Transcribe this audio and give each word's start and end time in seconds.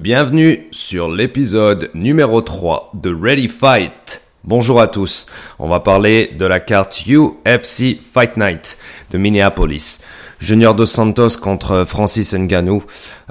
Bienvenue 0.00 0.68
sur 0.70 1.10
l'épisode 1.10 1.90
numéro 1.92 2.40
3 2.40 2.92
de 2.94 3.12
Ready 3.12 3.48
Fight. 3.48 4.22
Bonjour 4.44 4.80
à 4.80 4.86
tous, 4.86 5.26
on 5.58 5.68
va 5.68 5.80
parler 5.80 6.30
de 6.38 6.46
la 6.46 6.60
carte 6.60 7.02
UFC 7.08 7.98
Fight 8.00 8.36
Night 8.36 8.78
de 9.10 9.18
Minneapolis. 9.18 9.98
Junior 10.38 10.76
Dos 10.76 10.86
Santos 10.86 11.30
contre 11.42 11.84
Francis 11.84 12.32
Ngannou. 12.32 12.84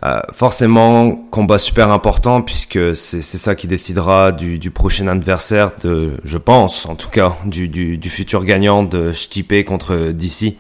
Euh, 0.04 0.20
forcément, 0.34 1.16
combat 1.32 1.58
super 1.58 1.90
important 1.90 2.42
puisque 2.42 2.94
c'est 2.98 3.22
ça 3.22 3.56
qui 3.56 3.68
décidera 3.68 4.34
du, 4.34 4.70
prochain 4.70 5.08
adversaire 5.08 5.72
de, 5.82 6.16
je 6.26 6.38
pense, 6.38 6.86
en 6.86 6.96
tout 6.96 7.10
cas, 7.10 7.38
du, 7.46 7.70
du, 7.70 7.98
du 7.98 8.10
futur 8.10 8.44
gagnant 8.44 8.84
de 8.84 9.14
Stipe 9.14 9.64
contre 9.66 10.12
DC. 10.12 10.58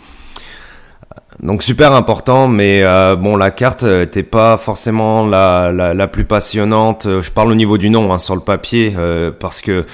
Donc 1.43 1.61
super 1.61 1.93
important, 1.93 2.47
mais 2.47 2.81
euh, 2.81 3.15
bon 3.15 3.35
la 3.35 3.51
carte 3.51 3.83
n'était 3.83 4.23
pas 4.23 4.57
forcément 4.57 5.27
la, 5.27 5.71
la, 5.71 6.07
plus 6.07 6.25
passionnante. 6.25 7.07
Je 7.21 7.29
parle 7.29 7.51
au 7.51 7.55
niveau 7.55 7.77
du 7.77 7.91
nom 7.91 8.11
hein, 8.11 8.17
sur 8.17 8.33
le 8.33 8.41
papier 8.41 8.95
euh, 8.97 9.31
parce 9.37 9.61
que 9.61 9.85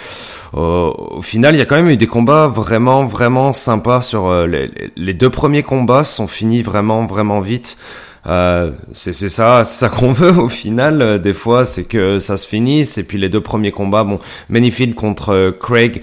au 0.54 1.22
final 1.22 1.56
il 1.56 1.58
y 1.58 1.62
a 1.62 1.66
quand 1.66 1.76
même 1.76 1.90
eu 1.90 1.98
des 1.98 2.08
combats 2.08 2.48
vraiment 2.48 3.04
vraiment 3.04 3.54
sympas 3.54 4.02
sur 4.02 4.28
euh, 4.28 4.46
les, 4.48 4.70
les, 4.96 5.14
deux 5.16 5.32
premiers 5.32 5.64
combats 5.64 6.04
sont 6.04 6.28
finis 6.28 6.62
vraiment 6.62 7.06
vraiment 7.06 7.42
vite. 7.42 7.78
Euh, 8.26 8.72
c'est 8.94 9.14
ça, 9.14 9.64
ça 9.64 9.90
qu'on 9.90 10.12
veut 10.14 10.38
au 10.38 10.50
final. 10.50 11.22
des 11.22 11.34
fois, 11.34 11.66
c'est 11.66 11.84
que 11.84 12.20
ça 12.20 12.38
se 12.38 12.48
finisse. 12.48 12.98
Et 12.98 13.04
puis 13.04 13.18
les 13.18 13.30
deux 13.30 13.42
premiers 13.42 13.72
combats, 13.72 14.04
bon, 14.04 14.20
Manifield 14.50 14.96
contre 14.96 15.56
Craig. 15.60 16.02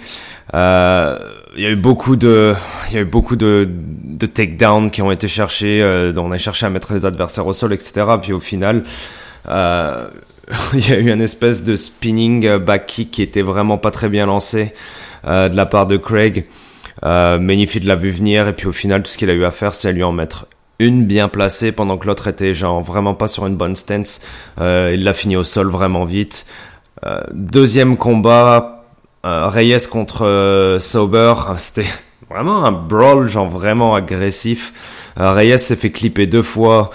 Euh, 0.55 1.19
il 1.57 1.63
y 1.63 1.67
a 1.67 1.71
eu 1.71 1.77
beaucoup 1.77 2.17
de, 2.17 2.55
il 2.89 2.95
y 2.95 2.99
a 2.99 3.03
eu 3.03 3.05
beaucoup 3.05 3.37
de, 3.37 3.69
takedowns 4.33 4.91
qui 4.91 5.03
ont 5.03 5.11
été 5.11 5.29
cherchés, 5.29 5.83
euh, 5.83 6.13
on 6.17 6.31
a 6.31 6.39
cherché 6.39 6.67
à 6.67 6.71
mettre 6.71 6.93
les 6.95 7.05
adversaires 7.07 7.47
au 7.47 7.53
sol, 7.53 7.73
etc. 7.73 8.05
Puis 8.21 8.33
au 8.33 8.41
final, 8.41 8.85
euh, 9.49 10.09
il 10.75 10.89
y 10.89 10.93
a 10.93 10.99
eu 10.99 11.11
une 11.11 11.21
espèce 11.21 11.63
de 11.63 11.77
spinning 11.77 12.47
euh, 12.47 12.59
back 12.59 12.87
kick 12.87 13.11
qui 13.11 13.23
était 13.23 13.43
vraiment 13.43 13.79
pas 13.79 13.91
très 13.91 14.09
bien 14.09 14.27
lancé 14.27 14.73
euh, 15.27 15.49
de 15.49 15.57
la 15.57 15.67
part 15.67 15.87
de 15.87 15.97
Craig. 15.97 16.47
Euh, 17.03 17.39
de 17.39 17.87
l'a 17.87 17.97
vu 17.97 18.11
venir 18.11 18.47
et 18.47 18.53
puis 18.53 18.67
au 18.67 18.73
final, 18.73 19.03
tout 19.03 19.11
ce 19.11 19.17
qu'il 19.17 19.31
a 19.31 19.33
eu 19.33 19.45
à 19.45 19.51
faire, 19.51 19.75
c'est 19.75 19.89
à 19.89 19.93
lui 19.93 20.03
en 20.03 20.13
mettre 20.13 20.47
une 20.81 21.05
bien 21.07 21.29
placée 21.29 21.71
pendant 21.71 21.97
que 21.97 22.09
l'autre 22.09 22.27
était 22.27 22.55
genre 22.55 22.83
vraiment 22.83 23.15
pas 23.15 23.29
sur 23.29 23.47
une 23.47 23.55
bonne 23.55 23.77
stance. 23.77 24.23
Euh, 24.61 24.91
il 24.95 25.05
l'a 25.05 25.15
fini 25.15 25.37
au 25.37 25.45
sol 25.45 25.69
vraiment 25.69 26.05
vite. 26.05 26.47
deuxième 27.33 27.97
combat, 27.97 28.81
euh, 29.27 29.49
Reyes 29.49 29.87
contre 29.91 30.25
euh, 30.25 30.81
Sauber, 30.81 31.35
c'était 31.59 31.85
vraiment 32.31 32.65
un 32.65 32.73
brawl 32.73 33.27
genre 33.29 33.49
vraiment 33.49 33.95
agressif. 33.95 34.73
Euh, 35.19 35.33
Reyes 35.33 35.59
s'est 35.59 35.77
fait 35.77 35.91
clipper 35.91 36.27
deux 36.27 36.43
fois. 36.43 36.91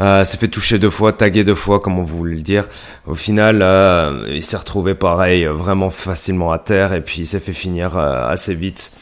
Euh, 0.00 0.24
s'est 0.24 0.38
fait 0.38 0.48
toucher 0.48 0.78
deux 0.78 0.88
fois, 0.88 1.12
taguer 1.12 1.44
deux 1.44 1.56
fois, 1.56 1.80
comme 1.80 1.98
on 1.98 2.04
voulait 2.04 2.36
le 2.36 2.42
dire. 2.42 2.66
Au 3.06 3.14
final, 3.14 3.60
euh, 3.60 4.28
il 4.30 4.42
s'est 4.42 4.56
retrouvé 4.56 4.94
pareil, 4.94 5.44
vraiment 5.44 5.90
facilement 5.90 6.52
à 6.52 6.58
terre, 6.58 6.94
et 6.94 7.02
puis 7.02 7.22
il 7.22 7.26
s'est 7.26 7.40
fait 7.40 7.52
finir 7.52 7.98
assez 7.98 8.54
vite. 8.54 8.92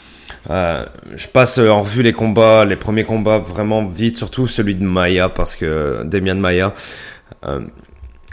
Je 0.48 1.28
passe 1.32 1.58
en 1.58 1.82
revue 1.82 2.02
les 2.02 2.12
combats, 2.12 2.64
les 2.64 2.76
premiers 2.76 3.04
combats 3.04 3.38
vraiment 3.38 3.84
vite, 3.84 4.16
surtout 4.16 4.46
celui 4.46 4.74
de 4.74 4.84
Maya, 4.84 5.28
parce 5.28 5.56
que 5.56 6.02
Demian 6.04 6.36
Maya, 6.36 6.72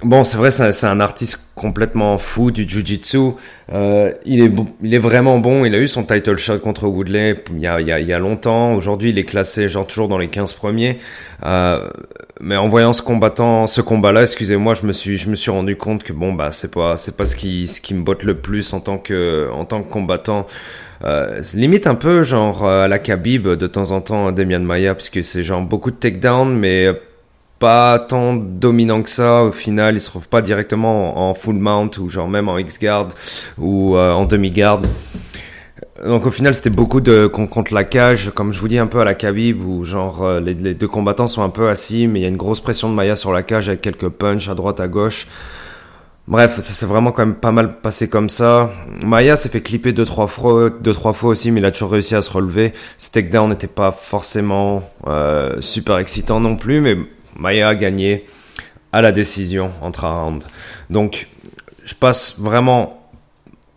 Bon, 0.03 0.25
c'est 0.25 0.35
vrai, 0.35 0.51
c'est 0.51 0.87
un 0.87 0.99
artiste 0.99 1.53
complètement 1.55 2.17
fou 2.17 2.51
du 2.51 2.67
jiu-jitsu. 2.67 3.31
Euh, 3.71 4.11
il 4.25 4.41
est 4.41 4.51
il 4.83 4.93
est 4.93 4.99
vraiment 4.99 5.39
bon. 5.39 5.63
Il 5.63 5.73
a 5.73 5.79
eu 5.79 5.87
son 5.87 6.03
title 6.03 6.37
shot 6.37 6.59
contre 6.59 6.87
Woodley 6.87 7.41
il 7.55 7.59
y 7.59 7.67
a, 8.13 8.19
longtemps. 8.19 8.73
Aujourd'hui, 8.73 9.11
il 9.11 9.17
est 9.17 9.23
classé 9.23 9.69
genre 9.69 9.87
toujours 9.87 10.09
dans 10.09 10.17
les 10.17 10.27
15 10.27 10.51
premiers. 10.53 10.99
Euh, 11.45 11.87
mais 12.41 12.57
en 12.57 12.67
voyant 12.67 12.91
ce 12.91 13.01
combattant, 13.01 13.67
ce 13.67 13.79
combat-là, 13.79 14.23
excusez-moi, 14.23 14.73
je 14.73 14.85
me 14.85 14.91
suis, 14.91 15.15
je 15.15 15.29
me 15.29 15.35
suis 15.35 15.49
rendu 15.49 15.77
compte 15.77 16.03
que 16.03 16.11
bon, 16.11 16.33
bah, 16.33 16.51
c'est 16.51 16.71
pas, 16.71 16.97
c'est 16.97 17.15
pas 17.15 17.25
ce 17.25 17.37
qui, 17.37 17.65
ce 17.65 17.79
qui 17.79 17.93
me 17.93 18.03
botte 18.03 18.23
le 18.23 18.35
plus 18.35 18.73
en 18.73 18.81
tant 18.81 18.97
que, 18.97 19.49
en 19.53 19.63
tant 19.63 19.81
que 19.81 19.89
combattant. 19.89 20.45
Euh, 21.05 21.41
limite 21.53 21.87
un 21.87 21.95
peu 21.95 22.21
genre 22.21 22.67
à 22.67 22.89
la 22.89 22.99
Khabib 22.99 23.47
de 23.47 23.67
temps 23.67 23.91
en 23.91 24.01
temps, 24.01 24.33
Demian 24.33 24.59
Maya, 24.59 24.93
puisque 24.93 25.23
c'est 25.23 25.43
genre 25.43 25.61
beaucoup 25.61 25.91
de 25.91 25.95
takedown, 25.95 26.53
mais 26.53 26.89
pas 27.59 27.99
tant 27.99 28.33
dominant 28.35 29.01
que 29.01 29.09
ça. 29.09 29.43
Au 29.43 29.51
final, 29.51 29.95
il 29.95 30.01
se 30.01 30.09
trouve 30.09 30.27
pas 30.27 30.41
directement 30.41 31.29
en 31.29 31.33
full 31.33 31.55
mount 31.55 31.89
ou 31.99 32.09
genre 32.09 32.27
même 32.27 32.49
en 32.49 32.57
X-guard 32.57 33.07
ou 33.57 33.95
euh, 33.95 34.11
en 34.11 34.25
demi-guard. 34.25 34.81
Donc 36.05 36.25
au 36.25 36.31
final, 36.31 36.53
c'était 36.53 36.69
beaucoup 36.69 36.99
de 36.99 37.27
contre 37.27 37.73
la 37.73 37.85
cage, 37.85 38.31
comme 38.35 38.51
je 38.51 38.59
vous 38.59 38.67
dis 38.67 38.77
un 38.77 38.87
peu 38.87 38.99
à 38.99 39.05
la 39.05 39.15
Khabib, 39.15 39.61
où 39.61 39.85
genre 39.85 40.23
euh, 40.23 40.39
les, 40.41 40.53
deux 40.73 40.87
combattants 40.87 41.27
sont 41.27 41.41
un 41.41 41.49
peu 41.49 41.69
assis, 41.69 42.07
mais 42.07 42.19
il 42.19 42.23
y 42.23 42.25
a 42.25 42.29
une 42.29 42.37
grosse 42.37 42.59
pression 42.59 42.89
de 42.89 42.93
Maya 42.93 43.15
sur 43.15 43.31
la 43.31 43.43
cage 43.43 43.69
avec 43.69 43.81
quelques 43.81 44.09
punches 44.09 44.49
à 44.49 44.55
droite 44.55 44.79
à 44.81 44.87
gauche. 44.87 45.27
Bref, 46.27 46.55
ça 46.55 46.73
s'est 46.73 46.85
vraiment 46.87 47.11
quand 47.11 47.25
même 47.25 47.35
pas 47.35 47.51
mal 47.51 47.79
passé 47.79 48.09
comme 48.09 48.29
ça. 48.29 48.71
Maya 49.03 49.35
s'est 49.35 49.49
fait 49.49 49.61
clipper 49.61 49.93
deux 49.93 50.05
trois 50.05 50.27
fois, 50.27 50.69
deux 50.69 50.93
trois 50.93 51.13
fois 51.13 51.29
aussi, 51.29 51.51
mais 51.51 51.61
il 51.61 51.65
a 51.65 51.71
toujours 51.71 51.91
réussi 51.91 52.15
à 52.15 52.21
se 52.21 52.31
relever. 52.31 52.73
Ce 52.97 53.11
takedown 53.11 53.49
n'était 53.49 53.67
pas 53.67 53.91
forcément 53.91 54.81
euh, 55.07 55.61
super 55.61 55.97
excitant 55.97 56.39
non 56.39 56.55
plus, 56.55 56.81
mais 56.81 56.97
Maya 57.35 57.69
a 57.69 57.75
gagné 57.75 58.25
à 58.91 59.01
la 59.01 59.11
décision 59.11 59.71
entre 59.81 60.05
un 60.05 60.15
round. 60.15 60.43
Donc, 60.89 61.27
je 61.83 61.93
passe 61.93 62.39
vraiment 62.39 63.01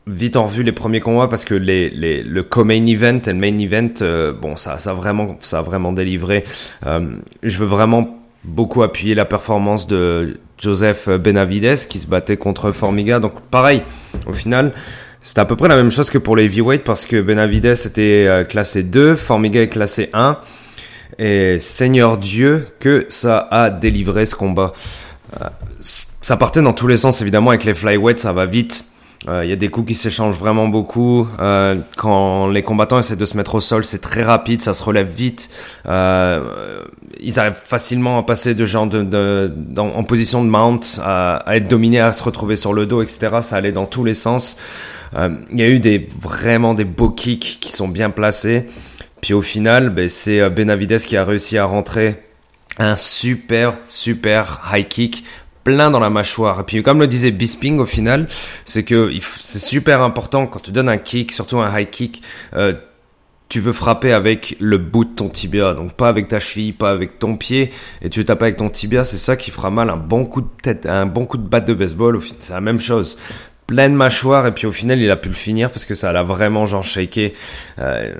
vite 0.06 0.36
en 0.36 0.44
revue 0.44 0.62
les 0.62 0.72
premiers 0.72 1.00
combats 1.00 1.28
parce 1.28 1.44
que 1.44 1.54
le 1.54 2.42
co-main 2.42 2.86
event 2.86 3.20
et 3.26 3.32
le 3.32 3.38
main 3.38 3.58
event, 3.58 3.92
euh, 4.00 4.32
bon, 4.32 4.56
ça, 4.56 4.78
ça, 4.78 4.90
a 4.90 4.94
vraiment, 4.94 5.36
ça 5.40 5.58
a 5.58 5.62
vraiment 5.62 5.92
délivré. 5.92 6.44
Euh, 6.86 7.16
je 7.42 7.58
veux 7.58 7.66
vraiment 7.66 8.18
beaucoup 8.44 8.82
appuyer 8.82 9.14
la 9.14 9.24
performance 9.24 9.86
de 9.86 10.38
Joseph 10.58 11.08
Benavides 11.08 11.88
qui 11.88 11.98
se 11.98 12.06
battait 12.06 12.36
contre 12.36 12.72
Formiga. 12.72 13.20
Donc, 13.20 13.40
pareil, 13.50 13.82
au 14.26 14.32
final, 14.32 14.72
c'était 15.22 15.40
à 15.40 15.44
peu 15.44 15.56
près 15.56 15.68
la 15.68 15.76
même 15.76 15.90
chose 15.90 16.10
que 16.10 16.18
pour 16.18 16.36
les 16.36 16.44
heavyweight 16.44 16.84
parce 16.84 17.04
que 17.04 17.20
Benavides 17.20 17.66
était 17.66 18.26
euh, 18.26 18.44
classé 18.44 18.82
2, 18.82 19.16
Formiga 19.16 19.60
est 19.60 19.68
classé 19.68 20.08
1. 20.12 20.38
Et 21.18 21.58
Seigneur 21.58 22.16
Dieu, 22.16 22.68
que 22.78 23.06
ça 23.08 23.48
a 23.50 23.70
délivré 23.70 24.24
ce 24.24 24.36
combat. 24.36 24.72
Euh, 25.40 25.46
ça 25.72 26.36
partait 26.36 26.62
dans 26.62 26.72
tous 26.72 26.86
les 26.86 26.96
sens, 26.96 27.20
évidemment, 27.20 27.50
avec 27.50 27.64
les 27.64 27.74
flyweights, 27.74 28.20
ça 28.20 28.32
va 28.32 28.46
vite. 28.46 28.86
Il 29.24 29.30
euh, 29.30 29.44
y 29.44 29.52
a 29.52 29.56
des 29.56 29.68
coups 29.68 29.88
qui 29.88 29.94
s'échangent 29.96 30.38
vraiment 30.38 30.68
beaucoup. 30.68 31.26
Euh, 31.40 31.74
quand 31.96 32.46
les 32.46 32.62
combattants 32.62 33.00
essaient 33.00 33.16
de 33.16 33.24
se 33.24 33.36
mettre 33.36 33.56
au 33.56 33.60
sol, 33.60 33.84
c'est 33.84 34.00
très 34.00 34.22
rapide, 34.22 34.62
ça 34.62 34.74
se 34.74 34.84
relève 34.84 35.08
vite. 35.08 35.50
Ils 35.84 37.40
arrivent 37.40 37.54
facilement 37.54 38.18
à 38.18 38.22
passer 38.22 38.54
de 38.54 38.64
genre 38.64 38.86
de, 38.86 39.02
de, 39.02 39.52
en 39.76 40.04
position 40.04 40.44
de 40.44 40.48
mount, 40.48 41.00
à, 41.02 41.38
à, 41.38 41.56
être 41.56 41.66
dominés, 41.66 41.98
à 41.98 42.12
se 42.12 42.22
retrouver 42.22 42.54
sur 42.54 42.72
le 42.72 42.86
dos, 42.86 43.02
etc. 43.02 43.38
Ça 43.40 43.56
allait 43.56 43.72
dans 43.72 43.86
tous 43.86 44.04
les 44.04 44.14
sens. 44.14 44.56
Il 45.16 45.58
y 45.58 45.62
a 45.62 45.68
eu 45.68 45.80
des 45.80 46.06
vraiment 46.20 46.74
des 46.74 46.84
beaux 46.84 47.10
kicks 47.10 47.58
qui 47.60 47.72
sont 47.72 47.88
bien 47.88 48.10
placés. 48.10 48.68
Puis 49.20 49.34
au 49.34 49.42
final, 49.42 49.90
ben, 49.90 50.08
c'est 50.08 50.40
euh, 50.40 50.50
Benavides 50.50 51.00
qui 51.00 51.16
a 51.16 51.24
réussi 51.24 51.58
à 51.58 51.64
rentrer 51.64 52.22
un 52.78 52.96
super, 52.96 53.76
super 53.88 54.62
high 54.72 54.86
kick 54.86 55.24
plein 55.64 55.90
dans 55.90 56.00
la 56.00 56.10
mâchoire. 56.10 56.60
Et 56.60 56.64
puis 56.64 56.82
comme 56.82 57.00
le 57.00 57.06
disait 57.06 57.30
Bisping 57.30 57.78
au 57.78 57.86
final, 57.86 58.28
c'est 58.64 58.84
que 58.84 59.10
c'est 59.38 59.58
super 59.58 60.02
important 60.02 60.46
quand 60.46 60.60
tu 60.60 60.70
donnes 60.70 60.88
un 60.88 60.98
kick, 60.98 61.32
surtout 61.32 61.60
un 61.60 61.78
high 61.78 61.90
kick, 61.90 62.22
euh, 62.54 62.72
tu 63.48 63.60
veux 63.60 63.72
frapper 63.72 64.12
avec 64.12 64.56
le 64.60 64.76
bout 64.78 65.04
de 65.04 65.14
ton 65.14 65.28
tibia, 65.28 65.72
donc 65.72 65.94
pas 65.94 66.08
avec 66.08 66.28
ta 66.28 66.38
cheville, 66.38 66.72
pas 66.72 66.90
avec 66.90 67.18
ton 67.18 67.36
pied, 67.36 67.72
et 68.02 68.10
tu 68.10 68.20
veux 68.20 68.24
taper 68.24 68.44
avec 68.44 68.56
ton 68.58 68.68
tibia, 68.68 69.04
c'est 69.04 69.16
ça 69.16 69.36
qui 69.36 69.50
fera 69.50 69.70
mal. 69.70 69.88
Un 69.88 69.96
bon 69.96 70.26
coup 70.26 70.42
de 70.42 70.48
tête, 70.62 70.86
un 70.86 71.06
bon 71.06 71.24
coup 71.24 71.38
de 71.38 71.48
batte 71.48 71.66
de 71.66 71.74
baseball, 71.74 72.20
c'est 72.40 72.52
la 72.52 72.60
même 72.60 72.80
chose 72.80 73.18
pleine 73.68 73.94
mâchoire 73.94 74.46
et 74.46 74.52
puis 74.52 74.66
au 74.66 74.72
final 74.72 74.98
il 74.98 75.10
a 75.10 75.16
pu 75.16 75.28
le 75.28 75.34
finir 75.34 75.70
parce 75.70 75.84
que 75.84 75.94
ça 75.94 76.10
l'a 76.10 76.22
vraiment 76.22 76.64
genre 76.64 76.82
shaké. 76.82 77.34
Euh, 77.78 78.14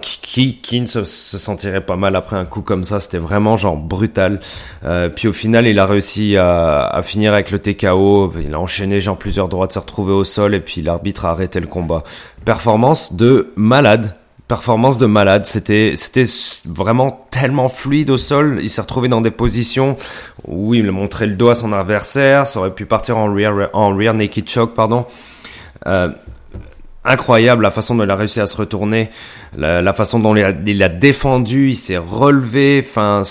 qui, 0.00 0.56
qui 0.56 0.80
ne 0.80 0.86
se, 0.86 1.04
sentirait 1.04 1.82
pas 1.82 1.96
mal 1.96 2.16
après 2.16 2.36
un 2.36 2.46
coup 2.46 2.62
comme 2.62 2.82
ça 2.82 2.98
c'était 2.98 3.18
vraiment 3.18 3.56
genre 3.58 3.76
brutal. 3.76 4.40
Euh, 4.84 5.10
puis 5.10 5.28
au 5.28 5.32
final 5.34 5.66
il 5.66 5.78
a 5.78 5.84
réussi 5.84 6.36
à, 6.38 7.00
finir 7.04 7.34
avec 7.34 7.50
le 7.50 7.58
TKO 7.58 8.32
il 8.42 8.54
a 8.54 8.58
enchaîné 8.58 9.00
genre 9.02 9.18
plusieurs 9.18 9.48
droites 9.48 9.72
s'est 9.72 9.78
retrouvé 9.78 10.12
au 10.12 10.24
sol 10.24 10.54
et 10.54 10.60
puis 10.60 10.80
l'arbitre 10.80 11.26
a 11.26 11.30
arrêté 11.30 11.60
le 11.60 11.66
combat. 11.66 12.02
Performance 12.46 13.12
de 13.14 13.52
malade 13.56 14.14
performance 14.52 14.98
de 14.98 15.06
malade. 15.06 15.46
C'était, 15.46 15.94
c'était 15.96 16.26
vraiment 16.66 17.26
tellement 17.30 17.70
fluide 17.70 18.10
au 18.10 18.18
sol. 18.18 18.58
Il 18.62 18.68
s'est 18.68 18.82
retrouvé 18.82 19.08
dans 19.08 19.22
des 19.22 19.30
positions 19.30 19.96
où 20.46 20.74
il 20.74 20.92
montrait 20.92 21.26
le 21.26 21.36
dos 21.36 21.48
à 21.48 21.54
son 21.54 21.72
adversaire. 21.72 22.46
Ça 22.46 22.58
aurait 22.58 22.74
pu 22.74 22.84
partir 22.84 23.16
en 23.16 23.32
rear, 23.32 23.70
en 23.72 23.96
rear 23.96 24.12
naked 24.12 24.46
choke, 24.46 24.74
pardon. 24.74 25.06
Euh, 25.86 26.10
incroyable 27.02 27.62
la 27.62 27.70
façon 27.70 27.94
dont 27.94 28.04
il 28.04 28.10
a 28.10 28.14
réussi 28.14 28.40
à 28.40 28.46
se 28.46 28.58
retourner, 28.58 29.08
la, 29.56 29.92
façon 29.94 30.18
dont 30.20 30.36
il 30.36 30.44
a, 30.44 30.52
il 30.66 30.82
a 30.82 30.90
défendu, 30.90 31.70
il 31.70 31.76
s'est 31.76 31.96
relevé. 31.96 32.84
Enfin, 32.86 33.22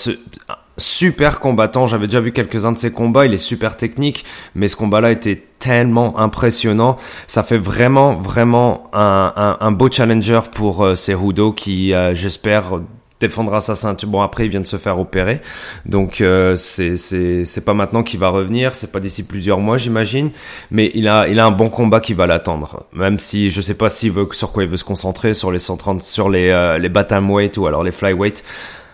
super 0.78 1.40
combattant. 1.40 1.86
J'avais 1.86 2.06
déjà 2.06 2.20
vu 2.20 2.32
quelques-uns 2.32 2.72
de 2.72 2.78
ses 2.78 2.92
combats. 2.92 3.26
Il 3.26 3.34
est 3.34 3.38
super 3.38 3.76
technique, 3.76 4.24
mais 4.54 4.68
ce 4.68 4.76
combat-là 4.76 5.12
était 5.12 5.42
tellement 5.58 6.18
impressionnant. 6.18 6.96
Ça 7.26 7.42
fait 7.42 7.58
vraiment, 7.58 8.14
vraiment 8.14 8.84
un, 8.92 9.72
beau 9.72 9.90
challenger 9.90 10.40
pour 10.52 10.84
euh, 10.84 10.94
Cerudo 10.94 11.52
qui, 11.52 11.94
euh, 11.94 12.14
j'espère, 12.14 12.80
défendra 13.22 13.60
sa 13.60 13.74
ceinture. 13.74 14.08
Bon 14.08 14.20
après 14.20 14.44
il 14.44 14.50
vient 14.50 14.60
de 14.60 14.66
se 14.66 14.76
faire 14.76 15.00
opérer, 15.00 15.40
donc 15.86 16.20
euh, 16.20 16.56
c'est 16.56 17.64
pas 17.64 17.72
maintenant 17.72 18.02
qu'il 18.02 18.20
va 18.20 18.28
revenir, 18.28 18.74
c'est 18.74 18.92
pas 18.92 19.00
d'ici 19.00 19.26
plusieurs 19.26 19.60
mois 19.60 19.78
j'imagine, 19.78 20.30
mais 20.70 20.90
il 20.94 21.08
a 21.08 21.28
il 21.28 21.38
a 21.38 21.46
un 21.46 21.50
bon 21.50 21.68
combat 21.68 22.00
qui 22.00 22.14
va 22.14 22.26
l'attendre. 22.26 22.84
Même 22.92 23.18
si 23.18 23.50
je 23.50 23.60
sais 23.60 23.74
pas 23.74 23.88
veut 23.88 24.28
sur 24.32 24.52
quoi 24.52 24.64
il 24.64 24.68
veut 24.68 24.76
se 24.76 24.84
concentrer 24.84 25.32
sur 25.34 25.50
les 25.50 25.60
130 25.60 26.02
sur 26.02 26.28
les 26.28 26.50
euh, 26.50 26.78
les 26.78 26.90
weight 27.28 27.56
ou 27.56 27.66
alors 27.66 27.82
les 27.84 27.92
flyweight. 27.92 28.44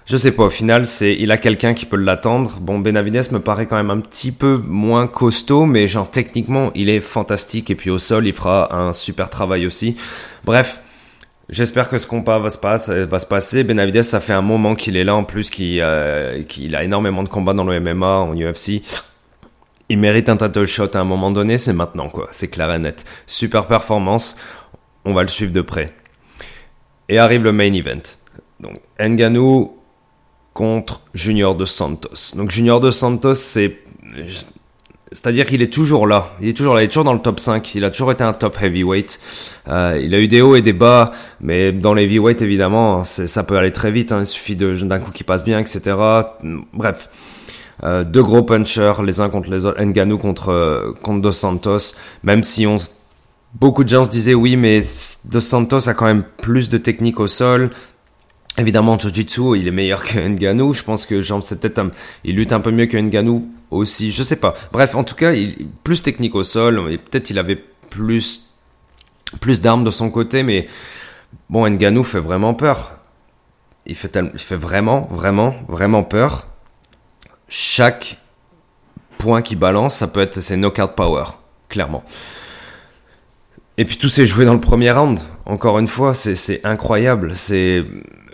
Je 0.09 0.17
sais 0.17 0.33
pas, 0.33 0.45
au 0.45 0.51
final, 0.51 0.87
c'est, 0.87 1.15
il 1.15 1.31
a 1.31 1.37
quelqu'un 1.37 1.75
qui 1.75 1.85
peut 1.85 1.99
l'attendre. 1.99 2.59
Bon, 2.61 2.79
Benavides 2.79 3.31
me 3.31 3.41
paraît 3.41 3.67
quand 3.67 3.77
même 3.77 3.91
un 3.91 4.01
petit 4.01 4.33
peu 4.33 4.57
moins 4.67 5.07
costaud, 5.07 5.67
mais 5.67 5.87
genre, 5.87 6.11
techniquement, 6.11 6.71
il 6.75 6.89
est 6.89 7.01
fantastique. 7.01 7.69
Et 7.69 7.75
puis 7.75 7.91
au 7.91 7.99
sol, 7.99 8.27
il 8.27 8.33
fera 8.33 8.75
un 8.75 8.95
super 8.95 9.29
travail 9.29 9.67
aussi. 9.67 9.97
Bref, 10.45 10.81
J'espère 11.51 11.89
que 11.89 11.97
ce 11.97 12.07
combat 12.07 12.39
va 12.39 12.51
se, 12.51 12.59
se 12.59 13.27
passer. 13.27 13.65
Benavides, 13.65 14.03
ça 14.03 14.21
fait 14.21 14.35
un 14.35 14.43
moment 14.43 14.75
qu'il 14.75 14.99
est 14.99 15.05
là 15.05 15.15
en 15.15 15.25
plus, 15.25 15.49
qu'il 15.49 15.81
euh, 15.81 16.43
a 16.75 16.85
énormément 16.85 17.23
de 17.23 17.29
combats 17.31 17.55
dans 17.55 17.65
le 17.65 17.81
MMA, 17.81 18.19
en 18.19 18.35
UFC. 18.35 18.83
Il 19.89 19.99
mérite 19.99 20.29
un 20.29 20.37
title 20.37 20.67
shot 20.67 20.91
à 20.93 20.99
un 20.99 21.05
moment 21.05 21.31
donné, 21.31 21.57
c'est 21.57 21.73
maintenant 21.73 22.11
quoi, 22.11 22.29
c'est 22.33 22.49
clair 22.49 22.71
et 22.75 22.79
net. 22.79 23.07
Super 23.27 23.67
performance, 23.67 24.37
on 25.07 25.15
va 25.15 25.23
le 25.23 25.29
suivre 25.29 25.53
de 25.53 25.63
près. 25.63 25.95
Et 27.09 27.19
arrive 27.19 27.45
le 27.45 27.53
main 27.53 27.73
event. 27.73 28.03
Donc 28.61 28.81
Nganou 29.01 29.78
contre 30.59 31.03
Junior 31.15 31.55
de 31.55 31.65
Santos. 31.65 32.35
Donc 32.35 32.51
Junior 32.51 32.81
de 32.81 32.91
Santos, 32.91 33.35
c'est 33.35 33.79
c'est-à-dire 35.13 35.47
qu'il 35.47 35.63
est 35.63 35.73
toujours 35.73 36.09
là. 36.09 36.31
Il 36.41 36.49
est 36.49 36.53
toujours 36.53 36.75
là. 36.75 36.83
Il 36.83 36.87
est 36.87 36.89
toujours 36.89 37.05
dans 37.05 37.13
le 37.13 37.21
top 37.21 37.39
5. 37.39 37.77
Il 37.77 37.85
a 37.85 37.93
toujours 37.93 38.11
été 38.11 38.25
un 38.25 38.33
top 38.33 38.61
heavyweight. 38.61 39.21
Euh, 39.69 40.01
il 40.03 40.13
a 40.17 40.19
eu 40.19 40.27
des 40.27 40.43
hauts 40.43 40.57
et 40.57 40.61
des 40.61 40.73
bas, 40.73 41.13
mais 41.41 41.71
dans 41.71 41.95
les 41.95 42.03
heavyweight, 42.03 42.43
évidemment, 42.43 43.05
ça 43.05 43.45
peut 43.45 43.57
aller 43.57 43.71
très 43.71 43.93
vite. 43.93 44.11
Hein. 44.11 44.23
Il 44.23 44.27
suffit 44.27 44.57
d'un 44.57 44.99
coup 44.99 45.13
qui 45.13 45.23
passe 45.23 45.45
bien, 45.45 45.61
etc. 45.61 45.97
Bref. 46.73 47.09
Euh, 47.85 48.03
deux 48.03 48.25
gros 48.25 48.43
punchers, 48.43 48.95
les 49.05 49.21
uns 49.21 49.29
contre 49.29 49.51
les 49.51 49.65
autres. 49.65 49.81
Nganou 49.81 50.19
contre, 50.19 50.49
euh, 50.49 50.93
contre 51.03 51.23
Dos 51.23 51.31
Santos. 51.31 51.95
Même 52.25 52.43
si 52.43 52.67
on, 52.67 52.79
beaucoup 53.55 53.85
de 53.85 53.89
gens 53.89 54.03
se 54.03 54.11
disaient 54.11 54.35
oui, 54.35 54.57
mais 54.57 54.83
Dos 55.27 55.41
Santos 55.41 55.89
a 55.89 55.95
quand 55.95 56.07
même 56.07 56.25
plus 56.43 56.69
de 56.69 56.79
technique 56.79 57.21
au 57.21 57.29
sol. 57.29 57.71
Évidemment, 58.59 58.99
Jiu-Jitsu, 58.99 59.57
il 59.57 59.69
est 59.69 59.73
meilleur 59.73 60.03
que 60.03 60.19
Nganou. 60.19 60.73
Je 60.73 60.83
pense 60.83 61.07
que 61.07 61.23
genre, 61.23 61.43
c'est 61.43 61.61
peut-être 61.61 61.81
il 62.25 62.35
lutte 62.35 62.53
un 62.53 62.61
peu 62.61 62.73
mieux 62.73 62.87
que 62.87 62.97
Nganou 62.97 63.49
aussi. 63.71 64.11
Je 64.11 64.25
sais 64.25 64.41
pas. 64.41 64.55
Bref, 64.73 64.97
en 64.97 65.05
tout 65.05 65.15
cas, 65.15 65.33
il 65.33 65.69
plus 65.85 66.03
technique 66.03 66.35
au 66.35 66.43
sol. 66.43 66.91
Et 66.91 66.99
peut-être 66.99 67.31
il 67.31 67.39
avait 67.39 67.63
plus 67.89 68.49
plus 69.41 69.61
d'armes 69.61 69.85
de 69.85 69.91
son 69.91 70.11
côté, 70.11 70.43
mais 70.43 70.69
bon, 71.51 71.69
Nganou 71.69 72.03
fait 72.03 72.19
vraiment 72.19 72.55
peur. 72.55 72.99
Il 73.87 73.95
fait, 73.95 74.19
il 74.33 74.39
fait 74.39 74.57
vraiment, 74.57 75.07
vraiment, 75.11 75.55
vraiment 75.69 76.03
peur. 76.03 76.47
Chaque 77.49 78.19
point 79.19 79.43
qui 79.43 79.57
balance, 79.57 79.97
ça 79.97 80.09
peut 80.09 80.21
être 80.21 80.41
ses 80.41 80.57
knockout 80.57 80.95
power, 80.95 81.25
clairement. 81.69 82.05
Et 83.77 83.85
puis 83.85 83.97
tout 83.97 84.09
s'est 84.09 84.27
joué 84.27 84.45
dans 84.45 84.55
le 84.55 84.61
premier 84.61 84.91
round. 84.91 85.21
Encore 85.47 85.79
une 85.79 85.87
fois, 85.87 86.15
c'est 86.15 86.65
incroyable. 86.67 87.37
C'est 87.37 87.85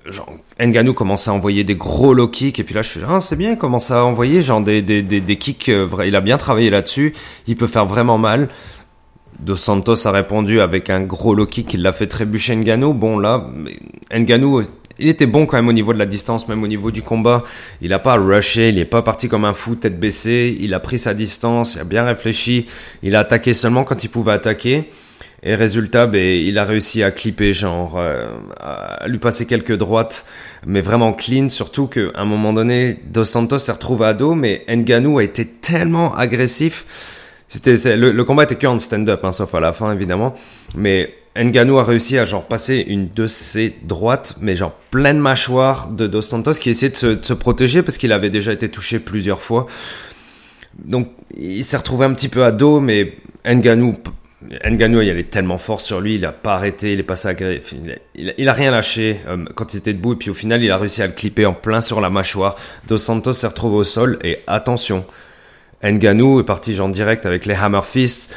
genre, 0.06 0.32
Nganou 0.60 0.92
commence 0.92 1.28
à 1.28 1.32
envoyer 1.32 1.64
des 1.64 1.76
gros 1.76 2.14
low 2.14 2.28
kicks 2.28 2.60
et 2.60 2.64
puis 2.64 2.74
là 2.74 2.82
je 2.82 2.88
fais 2.88 3.00
ah 3.08 3.20
c'est 3.20 3.36
bien 3.36 3.52
il 3.52 3.58
commence 3.58 3.90
à 3.90 4.04
envoyer 4.04 4.42
genre 4.42 4.60
des 4.60 4.82
des 4.82 5.02
des, 5.02 5.20
des 5.20 5.36
kicks 5.36 5.68
euh, 5.68 5.88
il 6.06 6.14
a 6.14 6.20
bien 6.20 6.36
travaillé 6.36 6.70
là-dessus 6.70 7.14
il 7.46 7.56
peut 7.56 7.66
faire 7.66 7.86
vraiment 7.86 8.18
mal 8.18 8.48
Dos 9.40 9.56
Santos 9.56 10.06
a 10.06 10.12
répondu 10.12 10.60
avec 10.60 10.90
un 10.90 11.00
gros 11.00 11.34
low 11.34 11.46
kick 11.46 11.74
il 11.74 11.82
l'a 11.82 11.92
fait 11.92 12.06
trébucher 12.06 12.54
Nganou 12.54 12.94
bon 12.94 13.18
là 13.18 13.46
Nganou 14.12 14.62
il 14.98 15.08
était 15.08 15.26
bon 15.26 15.46
quand 15.46 15.56
même 15.56 15.68
au 15.68 15.72
niveau 15.72 15.92
de 15.92 15.98
la 15.98 16.06
distance, 16.06 16.46
même 16.48 16.62
au 16.62 16.68
niveau 16.68 16.90
du 16.90 17.02
combat. 17.02 17.42
Il 17.80 17.88
n'a 17.90 17.98
pas 17.98 18.14
rushé, 18.14 18.68
il 18.68 18.76
n'est 18.76 18.84
pas 18.84 19.02
parti 19.02 19.28
comme 19.28 19.44
un 19.44 19.54
fou 19.54 19.74
tête 19.74 19.98
baissée. 19.98 20.56
Il 20.60 20.72
a 20.72 20.80
pris 20.80 20.98
sa 20.98 21.14
distance, 21.14 21.74
il 21.74 21.80
a 21.80 21.84
bien 21.84 22.04
réfléchi. 22.04 22.66
Il 23.02 23.16
a 23.16 23.20
attaqué 23.20 23.54
seulement 23.54 23.84
quand 23.84 24.04
il 24.04 24.08
pouvait 24.08 24.32
attaquer. 24.32 24.88
Et 25.46 25.54
résultat, 25.54 26.06
ben, 26.06 26.22
il 26.22 26.58
a 26.58 26.64
réussi 26.64 27.02
à 27.02 27.10
clipper, 27.10 27.52
genre, 27.52 27.98
euh, 27.98 28.28
à 28.58 29.06
lui 29.06 29.18
passer 29.18 29.44
quelques 29.44 29.76
droites, 29.76 30.24
mais 30.66 30.80
vraiment 30.80 31.12
clean, 31.12 31.50
surtout 31.50 31.86
qu'à 31.86 32.00
un 32.14 32.24
moment 32.24 32.54
donné, 32.54 32.98
Dos 33.12 33.24
Santos 33.24 33.58
s'est 33.58 33.72
retrouvé 33.72 34.06
à 34.06 34.14
dos, 34.14 34.34
mais 34.34 34.64
Nganou 34.70 35.18
a 35.18 35.22
été 35.22 35.44
tellement 35.46 36.14
agressif. 36.14 37.42
C'était, 37.46 37.74
le, 37.94 38.24
combat 38.24 38.44
était 38.44 38.56
que 38.56 38.66
en 38.66 38.78
stand-up, 38.78 39.22
hein, 39.22 39.32
sauf 39.32 39.54
à 39.54 39.60
la 39.60 39.74
fin, 39.74 39.92
évidemment. 39.92 40.32
Mais 40.74 41.12
Nganou 41.36 41.78
a 41.78 41.84
réussi 41.84 42.16
à 42.16 42.24
genre 42.24 42.46
passer 42.46 42.82
une 42.88 43.10
de 43.10 43.26
ses 43.26 43.74
droites, 43.82 44.36
mais 44.40 44.56
genre 44.56 44.72
pleine 44.90 45.18
mâchoire 45.18 45.90
de 45.90 46.06
Dos 46.06 46.22
Santos 46.22 46.54
qui 46.54 46.70
essayait 46.70 46.90
de 46.90 46.96
se, 46.96 47.06
de 47.06 47.24
se 47.24 47.34
protéger 47.34 47.82
parce 47.82 47.98
qu'il 47.98 48.12
avait 48.12 48.30
déjà 48.30 48.50
été 48.50 48.70
touché 48.70 48.98
plusieurs 48.98 49.42
fois. 49.42 49.66
Donc 50.82 51.10
il 51.36 51.62
s'est 51.64 51.76
retrouvé 51.76 52.06
un 52.06 52.14
petit 52.14 52.30
peu 52.30 52.44
à 52.44 52.50
dos, 52.50 52.80
mais 52.80 53.18
Nganou 53.46 53.96
Nganou, 54.50 55.00
il 55.00 55.08
est 55.08 55.30
tellement 55.30 55.58
fort 55.58 55.80
sur 55.80 56.00
lui, 56.00 56.16
il 56.16 56.24
a 56.24 56.32
pas 56.32 56.54
arrêté, 56.54 56.92
il 56.92 57.00
est 57.00 57.04
passé 57.04 57.28
à 57.28 57.32
il, 57.32 58.34
il, 58.36 58.48
a 58.48 58.52
rien 58.52 58.70
lâché 58.70 59.20
euh, 59.26 59.44
quand 59.54 59.72
il 59.74 59.78
était 59.78 59.92
debout 59.92 60.14
et 60.14 60.16
puis 60.16 60.30
au 60.30 60.34
final 60.34 60.62
il 60.62 60.70
a 60.70 60.76
réussi 60.76 61.02
à 61.02 61.06
le 61.06 61.12
clipper 61.12 61.46
en 61.46 61.54
plein 61.54 61.80
sur 61.80 62.00
la 62.00 62.10
mâchoire. 62.10 62.56
Dos 62.86 62.98
Santos 62.98 63.32
s'est 63.32 63.46
retrouvé 63.46 63.76
au 63.76 63.84
sol 63.84 64.18
et 64.22 64.38
attention, 64.46 65.04
Nganou 65.82 66.40
est 66.40 66.44
parti 66.44 66.74
genre 66.74 66.88
direct 66.88 67.26
avec 67.26 67.46
les 67.46 67.54
hammer 67.54 67.80
fists 67.84 68.34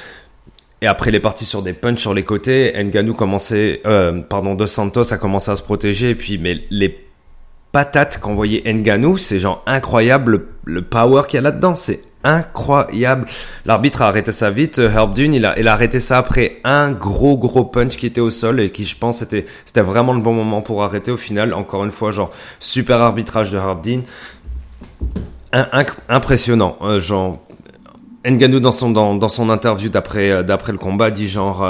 et 0.81 0.87
après 0.87 1.09
il 1.09 1.15
est 1.15 1.19
parti 1.19 1.45
sur 1.45 1.61
des 1.61 1.73
punches 1.73 1.99
sur 1.99 2.13
les 2.13 2.23
côtés. 2.23 2.73
Nganou 2.75 3.13
commençait, 3.13 3.81
euh, 3.85 4.21
pardon, 4.21 4.55
Dos 4.55 4.67
Santos 4.67 5.13
a 5.13 5.17
commencé 5.17 5.51
à 5.51 5.55
se 5.55 5.63
protéger 5.63 6.11
et 6.11 6.15
puis 6.15 6.37
mais 6.37 6.59
les 6.69 6.97
patates 7.71 8.19
qu'envoyait 8.19 8.61
Nganou, 8.65 9.17
c'est 9.17 9.39
genre 9.39 9.61
incroyable 9.65 10.47
le, 10.63 10.81
power 10.81 11.23
qu'il 11.27 11.37
y 11.37 11.39
a 11.39 11.41
là-dedans, 11.41 11.75
c'est 11.75 12.01
incroyable. 12.27 13.25
L'arbitre 13.65 14.01
a 14.01 14.07
arrêté 14.07 14.31
ça 14.31 14.51
vite. 14.51 14.79
Euh, 14.79 14.91
Herb 14.91 15.13
Dune, 15.13 15.33
il 15.33 15.45
a, 15.45 15.55
arrêté 15.71 15.99
ça 15.99 16.17
après 16.17 16.57
un 16.63 16.91
gros 16.91 17.37
gros 17.37 17.63
punch 17.63 17.95
qui 17.97 18.05
était 18.05 18.21
au 18.21 18.29
sol 18.29 18.59
et 18.59 18.71
qui, 18.71 18.83
je 18.85 18.97
pense, 18.97 19.19
c'était, 19.19 19.45
vraiment 19.75 20.13
le 20.13 20.21
bon 20.21 20.33
moment 20.33 20.61
pour 20.61 20.83
arrêter. 20.83 21.11
Au 21.11 21.17
final, 21.17 21.53
encore 21.53 21.85
une 21.85 21.91
fois, 21.91 22.11
genre 22.11 22.31
super 22.59 23.01
arbitrage 23.01 23.51
de 23.51 23.57
Herb 23.57 23.81
Dune. 23.81 24.03
impressionnant. 26.09 26.77
Euh, 26.81 26.99
genre, 26.99 27.39
Nganou 28.25 28.59
dans 28.59 28.73
son 28.73 28.91
dans, 28.91 29.15
dans 29.15 29.29
son 29.29 29.49
interview 29.49 29.87
d'après 29.87 30.29
euh, 30.29 30.43
d'après 30.43 30.73
le 30.73 30.77
combat 30.77 31.11
dit 31.11 31.29
genre 31.29 31.65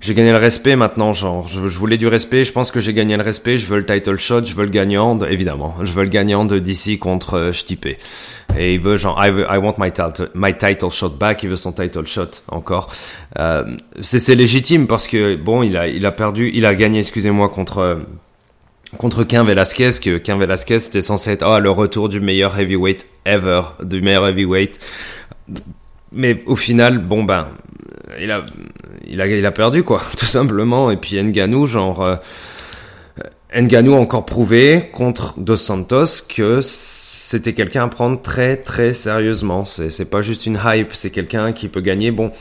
j'ai 0.00 0.14
gagné 0.14 0.30
le 0.30 0.38
respect 0.38 0.76
maintenant, 0.76 1.12
genre, 1.12 1.48
je, 1.48 1.60
voulais 1.60 1.96
du 1.96 2.06
respect, 2.06 2.44
je 2.44 2.52
pense 2.52 2.70
que 2.70 2.80
j'ai 2.80 2.92
gagné 2.92 3.16
le 3.16 3.22
respect, 3.22 3.58
je 3.58 3.66
veux 3.66 3.78
le 3.78 3.86
title 3.86 4.16
shot, 4.16 4.44
je 4.44 4.54
veux 4.54 4.64
le 4.64 4.70
gagnant, 4.70 5.18
évidemment, 5.20 5.74
je 5.82 5.92
veux 5.92 6.02
le 6.02 6.08
gagnant 6.08 6.44
de 6.44 6.58
DC 6.58 6.98
contre 6.98 7.34
euh, 7.34 7.52
Et 8.58 8.74
il 8.74 8.80
veut, 8.80 8.96
genre, 8.96 9.18
I, 9.22 9.58
want 9.58 9.76
my 9.78 9.90
title, 9.90 10.90
shot 10.90 11.10
back, 11.10 11.42
il 11.42 11.50
veut 11.50 11.56
son 11.56 11.72
title 11.72 12.06
shot 12.06 12.42
encore. 12.48 12.92
Euh, 13.38 13.64
c'est 14.00 14.34
légitime 14.34 14.86
parce 14.86 15.08
que, 15.08 15.36
bon, 15.36 15.62
il 15.62 15.76
a, 15.76 15.88
il 15.88 16.04
a 16.04 16.12
perdu, 16.12 16.50
il 16.52 16.66
a 16.66 16.74
gagné, 16.74 17.00
excusez-moi, 17.00 17.48
contre, 17.48 18.02
contre 18.98 19.24
Quin 19.24 19.44
Velasquez, 19.44 19.90
que 20.02 20.18
Quin 20.18 20.36
Velasquez 20.36 20.78
c'était 20.78 21.02
censé 21.02 21.32
être, 21.32 21.46
oh, 21.46 21.58
le 21.58 21.70
retour 21.70 22.08
du 22.08 22.20
meilleur 22.20 22.58
heavyweight 22.58 23.06
ever, 23.24 23.62
du 23.82 24.02
meilleur 24.02 24.26
heavyweight. 24.26 24.78
Mais 26.16 26.42
au 26.46 26.56
final, 26.56 26.98
bon 26.98 27.24
ben, 27.24 27.46
il 28.18 28.30
a, 29.46 29.52
perdu 29.52 29.82
quoi, 29.82 30.02
tout 30.16 30.26
simplement. 30.26 30.90
Et 30.90 30.96
puis 30.96 31.22
Nganou, 31.22 31.66
genre, 31.66 32.02
euh, 32.02 32.16
a 33.52 33.90
encore 33.92 34.24
prouvé 34.24 34.88
contre 34.92 35.38
Dos 35.38 35.56
Santos 35.56 36.24
que 36.28 36.60
c'était 36.62 37.52
quelqu'un 37.52 37.84
à 37.84 37.88
prendre 37.88 38.20
très 38.20 38.56
très 38.56 38.92
sérieusement. 38.94 39.64
C'est, 39.64 40.10
pas 40.10 40.22
juste 40.22 40.46
une 40.46 40.58
hype, 40.64 40.94
c'est 40.94 41.10
quelqu'un 41.10 41.52
qui 41.52 41.68
peut 41.68 41.80
gagner. 41.82 42.10
Bon, 42.10 42.32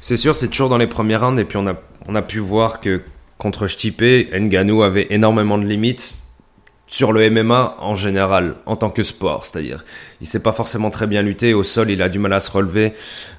c'est 0.00 0.16
sûr, 0.16 0.34
c'est 0.34 0.48
toujours 0.48 0.68
dans 0.68 0.78
les 0.78 0.86
premiers 0.86 1.16
rounds. 1.16 1.40
Et 1.40 1.44
puis 1.44 1.58
on 1.58 1.66
a, 1.66 1.74
on 2.06 2.14
a 2.14 2.22
pu 2.22 2.38
voir 2.38 2.80
que 2.80 3.02
contre 3.36 3.66
Stipe, 3.66 4.02
Nganou 4.32 4.82
avait 4.82 5.08
énormément 5.10 5.58
de 5.58 5.66
limites 5.66 6.18
sur 6.86 7.12
le 7.12 7.28
MMA 7.30 7.76
en 7.80 7.94
général, 7.94 8.56
en 8.66 8.76
tant 8.76 8.90
que 8.90 9.02
sport, 9.02 9.44
c'est-à-dire, 9.44 9.84
il 10.20 10.26
sait 10.26 10.42
pas 10.42 10.52
forcément 10.52 10.90
très 10.90 11.06
bien 11.06 11.22
lutter 11.22 11.54
au 11.54 11.62
sol, 11.62 11.90
il 11.90 12.02
a 12.02 12.08
du 12.08 12.18
mal 12.18 12.32
à 12.32 12.40
se 12.40 12.50
relever, 12.50 12.92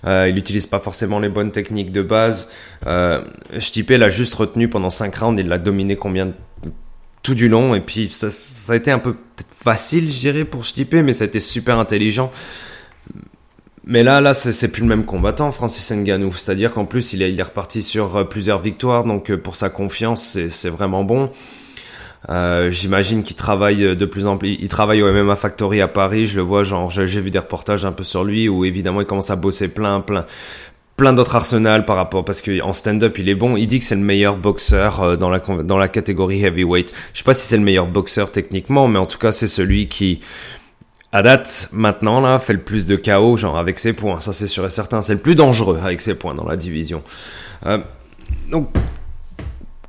euh, 0.06 0.28
il 0.28 0.36
n'utilise 0.36 0.66
pas 0.66 0.80
forcément 0.80 1.20
les 1.20 1.30
bonnes 1.30 1.52
techniques 1.52 1.92
de 1.92 2.02
base. 2.02 2.52
Euh, 2.88 3.22
Stipe 3.60 3.92
l'a 3.92 4.10
juste 4.10 4.34
retenu 4.34 4.68
pendant 4.68 4.90
5 4.90 5.16
rounds, 5.16 5.40
il 5.40 5.48
l'a 5.48 5.60
dominé 5.60 5.96
combien 5.96 6.34
tout 7.22 7.36
du 7.36 7.48
long, 7.48 7.76
et 7.76 7.82
puis 7.82 8.10
ça, 8.10 8.74
a 8.74 8.76
été 8.76 8.92
un 8.92 9.00
peu 9.00 9.16
facile, 9.52 10.12
je 10.12 10.20
dirais, 10.20 10.46
pour 10.46 10.66
Stipe, 10.66 10.94
mais 10.94 11.14
ça 11.14 11.24
a 11.24 11.28
été 11.28 11.40
super 11.40 11.80
intelligent. 11.80 12.32
Mais 13.88 14.02
là, 14.02 14.20
là, 14.20 14.34
c'est 14.34 14.72
plus 14.72 14.82
le 14.82 14.88
même 14.88 15.06
combattant, 15.06 15.52
Francis 15.52 15.92
Ngannou. 15.92 16.34
C'est-à-dire 16.34 16.74
qu'en 16.74 16.86
plus, 16.86 17.14
il 17.14 17.22
est, 17.22 17.42
reparti 17.42 17.84
sur 17.84 18.18
euh, 18.18 18.24
plusieurs 18.24 18.58
victoires, 18.58 19.04
donc 19.04 19.34
pour 19.36 19.56
sa 19.56 19.70
confiance, 19.70 20.40
c'est 20.50 20.70
vraiment 20.70 21.04
bon. 21.04 21.30
Euh, 22.30 22.72
J'imagine 22.72 23.24
qu'il 23.24 23.36
travaille 23.36 23.96
de 23.96 24.06
plus 24.06 24.28
en 24.28 24.38
plus. 24.38 24.58
Il 24.60 24.68
travaille 24.68 25.02
au 25.02 25.12
MMA 25.12 25.36
Factory 25.36 25.82
à 25.82 25.88
Paris. 25.88 26.28
Je 26.28 26.38
le 26.38 26.42
vois, 26.42 26.64
genre, 26.64 26.90
j'ai 26.90 27.06
vu 27.22 27.32
des 27.32 27.40
reportages 27.40 27.86
un 27.86 27.92
peu 27.92 28.04
sur 28.04 28.24
lui 28.24 28.50
où 28.50 28.66
évidemment 28.66 29.02
il 29.02 29.08
commence 29.08 29.30
à 29.30 29.36
bosser 29.36 29.74
plein, 29.74 30.02
plein, 30.02 30.26
plein 30.98 31.14
d'autres 31.14 31.36
arsenals 31.36 31.86
par 31.86 31.98
rapport 31.98 32.24
parce 32.24 32.42
que 32.42 32.62
en 32.62 32.74
stand-up 32.74 33.18
il 33.18 33.30
est 33.30 33.36
bon. 33.36 33.58
Il 33.58 33.68
dit 33.68 33.80
que 33.80 33.86
c'est 33.86 33.96
le 33.96 34.02
meilleur 34.02 34.38
boxeur 34.38 35.02
euh, 35.02 35.16
dans 35.16 35.30
la 35.30 35.40
dans 35.40 35.78
la 35.78 35.88
catégorie 35.88 36.44
heavyweight. 36.44 36.94
Je 37.14 37.20
sais 37.20 37.24
pas 37.24 37.34
si 37.34 37.48
c'est 37.48 37.58
le 37.58 37.64
meilleur 37.64 37.88
boxeur 37.88 38.32
techniquement, 38.32 38.88
mais 38.88 39.00
en 39.00 39.06
tout 39.06 39.18
cas 39.18 39.32
c'est 39.32 39.48
celui 39.48 39.88
qui 39.88 40.22
à 41.12 41.22
date 41.22 41.70
maintenant 41.72 42.20
là 42.20 42.40
fait 42.40 42.54
le 42.54 42.60
plus 42.60 42.86
de 42.86 42.96
KO 42.96 43.38
genre 43.38 43.58
avec 43.58 43.80
ses 43.80 43.94
points. 43.94 44.20
Ça 44.20 44.34
c'est 44.34 44.48
sûr 44.48 44.66
et 44.66 44.70
certain. 44.70 45.02
C'est 45.02 45.14
le 45.14 45.20
plus 45.20 45.36
dangereux 45.36 45.80
avec 45.84 46.02
ses 46.02 46.16
points 46.16 46.34
dans 46.34 46.48
la 46.48 46.58
division. 46.58 47.02
Euh, 47.66 47.80
donc 48.50 48.70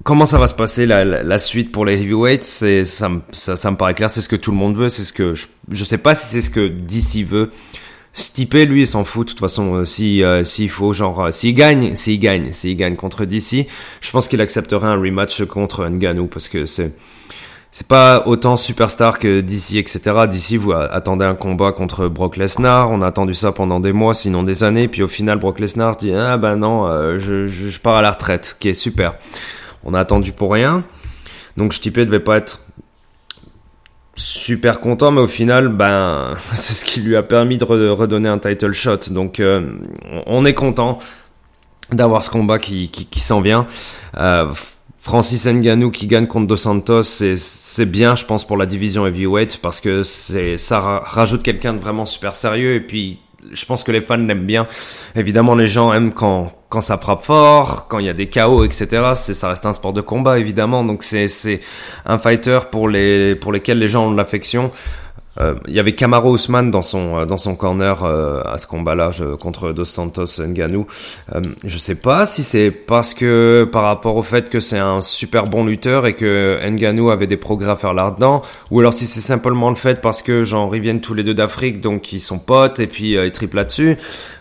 comment 0.06 0.24
ça 0.24 0.38
va 0.38 0.46
se 0.46 0.54
passer 0.54 0.86
la, 0.86 1.04
la, 1.04 1.38
suite 1.38 1.72
pour 1.72 1.84
les 1.84 2.00
heavyweights 2.00 2.44
C'est 2.44 2.84
ça, 2.84 3.10
ça, 3.32 3.56
ça, 3.56 3.70
me 3.70 3.76
paraît 3.76 3.94
clair. 3.94 4.08
C'est 4.08 4.22
ce 4.22 4.28
que 4.28 4.36
tout 4.36 4.52
le 4.52 4.56
monde 4.56 4.76
veut. 4.76 4.88
C'est 4.88 5.02
ce 5.02 5.12
que 5.12 5.34
je, 5.34 5.48
je 5.70 5.84
sais 5.84 5.98
pas 5.98 6.14
si 6.14 6.28
c'est 6.28 6.40
ce 6.40 6.48
que 6.48 6.68
DC 6.68 7.26
veut. 7.26 7.50
Stipe, 8.12 8.54
lui, 8.54 8.82
il 8.82 8.86
s'en 8.86 9.04
fout 9.04 9.26
de 9.26 9.32
toute 9.32 9.40
façon. 9.40 9.74
Euh, 9.74 9.84
si 9.84 10.22
euh, 10.22 10.44
s'il 10.44 10.70
faut, 10.70 10.94
genre, 10.94 11.24
euh, 11.24 11.30
s'il 11.32 11.54
gagne, 11.54 11.96
s'il 11.96 12.20
gagne, 12.20 12.52
s'il 12.52 12.76
gagne 12.76 12.94
contre 12.94 13.24
DC, 13.24 13.66
je 14.00 14.10
pense 14.10 14.28
qu'il 14.28 14.40
accepterait 14.40 14.86
un 14.86 14.98
rematch 14.98 15.44
contre 15.44 15.86
Ngannou 15.86 16.28
parce 16.28 16.48
que 16.48 16.64
c'est 16.64 16.96
c'est 17.72 17.88
pas 17.88 18.26
autant 18.26 18.56
superstar 18.56 19.18
que 19.18 19.40
DC, 19.40 19.74
etc. 19.74 20.00
DC, 20.30 20.56
vous 20.58 20.72
attendez 20.72 21.26
un 21.26 21.34
combat 21.34 21.72
contre 21.72 22.08
Brock 22.08 22.38
Lesnar. 22.38 22.90
On 22.90 23.02
a 23.02 23.08
attendu 23.08 23.34
ça 23.34 23.52
pendant 23.52 23.80
des 23.80 23.92
mois, 23.92 24.14
sinon 24.14 24.44
des 24.44 24.64
années. 24.64 24.88
Puis 24.88 25.02
au 25.02 25.08
final, 25.08 25.38
Brock 25.38 25.58
Lesnar 25.58 25.96
dit 25.96 26.14
ah 26.14 26.38
ben 26.38 26.56
non, 26.56 26.88
je, 27.18 27.46
je, 27.46 27.68
je, 27.68 27.80
pars 27.80 27.96
à 27.96 28.02
la 28.02 28.12
retraite. 28.12 28.56
Ok, 28.58 28.74
super. 28.74 29.16
On 29.86 29.94
a 29.94 30.00
attendu 30.00 30.32
pour 30.32 30.52
rien. 30.52 30.84
Donc 31.56 31.72
Stipe 31.72 31.98
devait 31.98 32.20
pas 32.20 32.36
être 32.36 32.60
super 34.16 34.80
content, 34.80 35.12
mais 35.12 35.20
au 35.20 35.26
final, 35.26 35.68
ben, 35.68 36.34
c'est 36.54 36.74
ce 36.74 36.84
qui 36.84 37.00
lui 37.00 37.16
a 37.16 37.22
permis 37.22 37.56
de 37.56 37.64
redonner 37.64 38.28
un 38.28 38.38
title 38.38 38.72
shot. 38.72 39.10
Donc, 39.10 39.40
euh, 39.40 39.70
on 40.26 40.44
est 40.44 40.54
content 40.54 40.98
d'avoir 41.92 42.24
ce 42.24 42.30
combat 42.30 42.58
qui, 42.58 42.90
qui, 42.90 43.20
s'en 43.20 43.40
vient. 43.40 43.66
Euh, 44.16 44.52
Francis 44.98 45.46
Ngannou 45.46 45.92
qui 45.92 46.08
gagne 46.08 46.26
contre 46.26 46.48
Dos 46.48 46.56
Santos, 46.56 47.04
c'est 47.04 47.86
bien, 47.86 48.16
je 48.16 48.24
pense, 48.24 48.44
pour 48.44 48.56
la 48.56 48.66
division 48.66 49.06
heavyweight 49.06 49.58
parce 49.62 49.80
que 49.80 50.02
c'est 50.02 50.58
ça 50.58 50.80
rajoute 50.80 51.44
quelqu'un 51.44 51.74
de 51.74 51.78
vraiment 51.78 52.06
super 52.06 52.34
sérieux 52.34 52.74
et 52.74 52.80
puis 52.80 53.20
je 53.52 53.64
pense 53.64 53.82
que 53.82 53.92
les 53.92 54.00
fans 54.00 54.16
l'aiment 54.16 54.46
bien. 54.46 54.66
Évidemment, 55.14 55.54
les 55.54 55.66
gens 55.66 55.92
aiment 55.92 56.12
quand 56.12 56.52
quand 56.68 56.80
ça 56.80 56.98
frappe 56.98 57.22
fort, 57.22 57.86
quand 57.88 58.00
il 58.00 58.06
y 58.06 58.08
a 58.08 58.12
des 58.12 58.26
chaos, 58.26 58.64
etc. 58.64 59.12
C'est 59.14 59.34
ça 59.34 59.48
reste 59.48 59.66
un 59.66 59.72
sport 59.72 59.92
de 59.92 60.00
combat 60.00 60.38
évidemment. 60.38 60.84
Donc 60.84 61.02
c'est 61.02 61.28
c'est 61.28 61.60
un 62.04 62.18
fighter 62.18 62.58
pour 62.70 62.88
les 62.88 63.36
pour 63.36 63.52
lesquels 63.52 63.78
les 63.78 63.88
gens 63.88 64.06
ont 64.06 64.12
de 64.12 64.16
l'affection. 64.16 64.70
Euh, 65.40 65.54
il 65.68 65.74
y 65.74 65.80
avait 65.80 65.92
Camaro 65.92 66.32
Ousmane 66.32 66.70
dans 66.70 66.82
son 66.82 67.18
euh, 67.18 67.26
dans 67.26 67.36
son 67.36 67.56
corner 67.56 68.04
euh, 68.04 68.42
à 68.44 68.56
ce 68.58 68.66
combat-là 68.66 69.10
contre 69.38 69.72
Dos 69.72 69.84
Santos 69.84 70.40
Ngannou. 70.40 70.86
Je 71.64 71.78
sais 71.78 71.94
pas 71.94 72.26
si 72.26 72.42
c'est 72.42 72.70
parce 72.70 73.14
que 73.14 73.68
par 73.70 73.82
rapport 73.82 74.16
au 74.16 74.22
fait 74.22 74.48
que 74.48 74.60
c'est 74.60 74.78
un 74.78 75.00
super 75.00 75.44
bon 75.44 75.64
lutteur 75.64 76.06
et 76.06 76.14
que 76.14 76.58
Ngannou 76.66 77.10
avait 77.10 77.26
des 77.26 77.36
progrès 77.36 77.70
à 77.70 77.76
faire 77.76 77.94
là-dedans, 77.94 78.42
ou 78.70 78.80
alors 78.80 78.94
si 78.94 79.06
c'est 79.06 79.20
simplement 79.20 79.68
le 79.68 79.76
fait 79.76 80.00
parce 80.00 80.22
que 80.22 80.44
genre 80.44 80.74
ils 80.74 81.00
tous 81.00 81.14
les 81.14 81.24
deux 81.24 81.34
d'Afrique 81.34 81.80
donc 81.80 82.12
ils 82.12 82.20
sont 82.20 82.38
potes 82.38 82.80
et 82.80 82.86
puis 82.86 83.12
ils 83.12 83.32
triplent 83.32 83.56
là-dessus, 83.56 83.96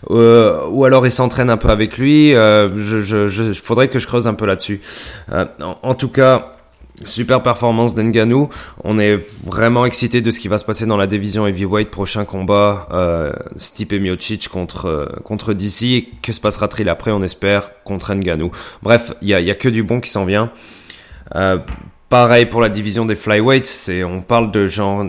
ou 0.08 0.84
alors 0.84 1.06
ils 1.06 1.12
s'entraînent 1.12 1.50
un 1.50 1.56
peu 1.56 1.68
avec 1.68 1.98
lui. 1.98 2.32
je, 2.32 3.00
je, 3.00 3.52
faudrait 3.52 3.88
que 3.88 3.98
je 3.98 4.06
creuse 4.06 4.26
un 4.26 4.34
peu 4.34 4.46
là-dessus. 4.46 4.80
En 5.82 5.94
tout 5.94 6.08
cas. 6.08 6.55
Super 7.04 7.42
performance 7.42 7.94
d'Enganou. 7.94 8.48
On 8.82 8.98
est 8.98 9.16
vraiment 9.44 9.84
excité 9.84 10.22
de 10.22 10.30
ce 10.30 10.40
qui 10.40 10.48
va 10.48 10.56
se 10.56 10.64
passer 10.64 10.86
dans 10.86 10.96
la 10.96 11.06
division 11.06 11.46
heavyweight. 11.46 11.90
Prochain 11.90 12.24
combat, 12.24 12.88
euh, 12.90 13.32
Stipe 13.56 13.92
Miocic 13.92 14.48
contre 14.48 14.86
euh, 14.86 15.06
contre 15.22 15.52
DC. 15.52 16.06
Que 16.22 16.32
se 16.32 16.40
passera-t-il 16.40 16.88
après? 16.88 17.10
On 17.10 17.22
espère 17.22 17.82
contre 17.84 18.14
Ngannou. 18.14 18.50
Bref, 18.82 19.12
il 19.20 19.28
y 19.28 19.34
a, 19.34 19.38
a 19.38 19.54
que 19.54 19.68
du 19.68 19.82
bon 19.82 20.00
qui 20.00 20.08
s'en 20.08 20.24
vient. 20.24 20.52
Euh, 21.34 21.58
pareil 22.08 22.46
pour 22.46 22.62
la 22.62 22.70
division 22.70 23.04
des 23.04 23.14
flyweights. 23.14 23.90
On 24.04 24.22
parle 24.22 24.50
de 24.50 24.66
genre 24.66 25.04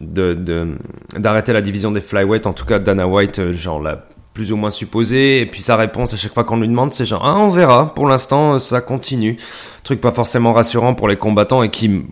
d'arrêter 0.00 1.52
la 1.52 1.62
division 1.62 1.90
des 1.90 2.00
flyweights. 2.00 2.46
En 2.46 2.52
tout 2.52 2.64
cas, 2.64 2.78
Dana 2.78 3.08
White, 3.08 3.50
genre 3.50 3.82
la 3.82 4.06
plus 4.38 4.52
ou 4.52 4.56
moins 4.56 4.70
supposé. 4.70 5.40
Et 5.40 5.46
puis 5.46 5.60
sa 5.60 5.74
réponse 5.74 6.14
à 6.14 6.16
chaque 6.16 6.32
fois 6.32 6.44
qu'on 6.44 6.58
lui 6.58 6.68
demande, 6.68 6.94
c'est 6.94 7.04
genre, 7.04 7.22
ah, 7.24 7.38
on 7.38 7.48
verra. 7.48 7.92
Pour 7.92 8.06
l'instant, 8.06 8.60
ça 8.60 8.80
continue. 8.80 9.36
Truc 9.82 10.00
pas 10.00 10.12
forcément 10.12 10.52
rassurant 10.52 10.94
pour 10.94 11.08
les 11.08 11.16
combattants 11.16 11.64
et 11.64 11.70
qui, 11.70 12.04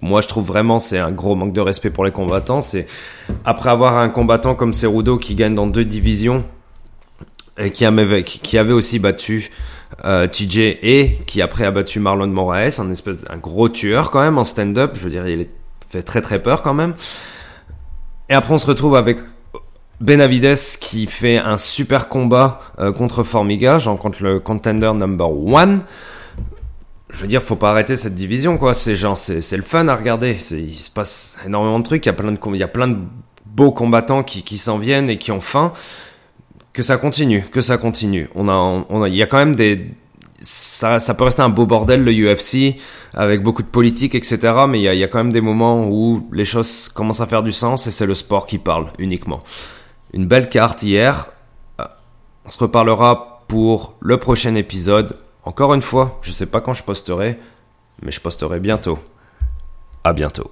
moi, 0.00 0.20
je 0.20 0.28
trouve 0.28 0.46
vraiment, 0.46 0.78
c'est 0.78 0.98
un 0.98 1.10
gros 1.10 1.34
manque 1.34 1.52
de 1.52 1.60
respect 1.60 1.90
pour 1.90 2.04
les 2.04 2.12
combattants. 2.12 2.60
C'est 2.60 2.86
après 3.44 3.68
avoir 3.68 3.98
un 3.98 4.10
combattant 4.10 4.54
comme 4.54 4.72
Cerudo 4.72 5.18
qui 5.18 5.34
gagne 5.34 5.56
dans 5.56 5.66
deux 5.66 5.84
divisions 5.84 6.44
et 7.58 7.72
qui 7.72 7.84
avait, 7.84 8.22
qui 8.22 8.56
avait 8.56 8.72
aussi 8.72 9.00
battu 9.00 9.50
euh, 10.04 10.28
TJ 10.28 10.58
et 10.82 11.18
qui 11.26 11.42
après 11.42 11.64
a 11.64 11.72
battu 11.72 11.98
Marlon 11.98 12.28
Moraes, 12.28 12.78
un 12.78 12.92
espèce 12.92 13.16
un 13.28 13.38
gros 13.38 13.68
tueur 13.68 14.12
quand 14.12 14.20
même 14.20 14.38
en 14.38 14.44
stand-up. 14.44 14.92
Je 14.94 15.00
veux 15.00 15.10
dire, 15.10 15.26
il 15.26 15.48
fait 15.88 16.02
très 16.02 16.20
très 16.20 16.40
peur 16.40 16.62
quand 16.62 16.74
même. 16.74 16.94
Et 18.28 18.34
après, 18.34 18.54
on 18.54 18.58
se 18.58 18.66
retrouve 18.66 18.94
avec 18.94 19.18
Benavides 20.00 20.56
qui 20.80 21.06
fait 21.06 21.36
un 21.36 21.58
super 21.58 22.08
combat 22.08 22.60
euh, 22.78 22.90
contre 22.90 23.22
Formiga, 23.22 23.78
genre 23.78 23.98
contre 23.98 24.22
le 24.22 24.40
contender 24.40 24.92
number 24.94 25.30
one. 25.30 25.82
Je 27.10 27.18
veux 27.20 27.26
dire, 27.26 27.42
faut 27.42 27.56
pas 27.56 27.70
arrêter 27.70 27.96
cette 27.96 28.14
division, 28.14 28.56
quoi. 28.56 28.72
C'est 28.72 28.96
genre, 28.96 29.18
c'est, 29.18 29.56
le 29.56 29.62
fun 29.62 29.88
à 29.88 29.96
regarder. 29.96 30.38
il 30.52 30.74
se 30.74 30.90
passe 30.90 31.36
énormément 31.44 31.78
de 31.78 31.84
trucs. 31.84 32.06
Il 32.06 32.08
y 32.08 32.10
a 32.10 32.14
plein 32.14 32.32
de, 32.32 32.38
il 32.52 32.56
y 32.56 32.62
a 32.62 32.68
plein 32.68 32.88
de 32.88 32.96
beaux 33.44 33.72
combattants 33.72 34.22
qui, 34.22 34.42
qui 34.42 34.58
s'en 34.58 34.78
viennent 34.78 35.10
et 35.10 35.18
qui 35.18 35.32
ont 35.32 35.40
faim. 35.40 35.72
Que 36.72 36.82
ça 36.82 36.96
continue, 36.96 37.42
que 37.42 37.60
ça 37.60 37.78
continue. 37.78 38.30
On 38.34 38.48
a, 38.48 39.08
il 39.08 39.16
y 39.16 39.22
a 39.22 39.26
quand 39.26 39.38
même 39.38 39.56
des, 39.56 39.90
ça, 40.40 41.00
peut 41.18 41.24
rester 41.24 41.42
un 41.42 41.48
beau 41.48 41.66
bordel 41.66 42.04
le 42.04 42.12
UFC 42.12 42.76
avec 43.12 43.42
beaucoup 43.42 43.62
de 43.62 43.68
politique, 43.68 44.14
etc. 44.14 44.38
Mais 44.68 44.78
il 44.78 44.84
y 44.84 45.04
a 45.04 45.08
quand 45.08 45.18
même 45.18 45.32
des 45.32 45.40
moments 45.40 45.88
où 45.88 46.28
les 46.32 46.44
choses 46.44 46.88
commencent 46.88 47.20
à 47.20 47.26
faire 47.26 47.42
du 47.42 47.52
sens 47.52 47.88
et 47.88 47.90
c'est 47.90 48.06
le 48.06 48.14
sport 48.14 48.46
qui 48.46 48.58
parle 48.58 48.86
uniquement 48.98 49.40
une 50.12 50.26
belle 50.26 50.48
carte 50.48 50.82
hier. 50.82 51.32
Euh, 51.80 51.84
on 52.44 52.50
se 52.50 52.58
reparlera 52.58 53.44
pour 53.48 53.94
le 54.00 54.18
prochain 54.18 54.54
épisode. 54.54 55.16
Encore 55.44 55.74
une 55.74 55.82
fois, 55.82 56.18
je 56.22 56.30
sais 56.30 56.46
pas 56.46 56.60
quand 56.60 56.74
je 56.74 56.84
posterai, 56.84 57.38
mais 58.02 58.10
je 58.10 58.20
posterai 58.20 58.60
bientôt. 58.60 58.98
À 60.04 60.12
bientôt. 60.12 60.50